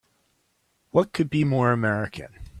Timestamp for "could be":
1.13-1.43